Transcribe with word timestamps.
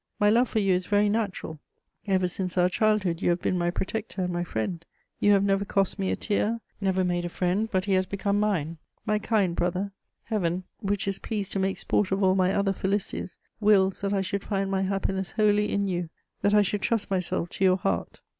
My 0.19 0.31
love 0.31 0.49
for 0.49 0.57
you 0.57 0.73
is 0.73 0.87
very 0.87 1.09
natural: 1.09 1.59
ever 2.07 2.27
since 2.27 2.57
our 2.57 2.69
childhood 2.69 3.21
you 3.21 3.29
have 3.29 3.39
been 3.43 3.55
my 3.55 3.69
protector 3.69 4.23
and 4.23 4.33
my 4.33 4.43
friend; 4.43 4.83
you 5.19 5.31
have 5.33 5.43
never 5.43 5.63
cost 5.63 5.99
me 5.99 6.09
a 6.09 6.15
tear, 6.15 6.59
never 6.81 7.03
made 7.03 7.23
a 7.23 7.29
friend 7.29 7.69
but 7.71 7.85
he 7.85 7.93
has 7.93 8.07
become 8.07 8.39
mine. 8.39 8.79
My 9.05 9.19
kind 9.19 9.55
brother, 9.55 9.91
Heaven, 10.23 10.63
which 10.79 11.07
is 11.07 11.19
pleased 11.19 11.51
to 11.51 11.59
make 11.59 11.77
sport 11.77 12.11
of 12.11 12.23
all 12.23 12.33
my 12.33 12.51
other 12.51 12.73
felicities, 12.73 13.37
wills 13.59 14.01
that 14.01 14.11
I 14.11 14.21
should 14.21 14.43
find 14.43 14.71
my 14.71 14.81
happiness 14.81 15.33
wholly 15.33 15.71
in 15.71 15.87
you, 15.87 16.09
that 16.41 16.55
I 16.55 16.63
should 16.63 16.81
trust 16.81 17.11
myself 17.11 17.49
to 17.49 17.63
your 17.63 17.77
heart. 17.77 18.21